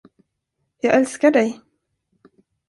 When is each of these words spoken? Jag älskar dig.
Jag 0.81 0.91
älskar 0.95 1.31
dig. 1.31 1.61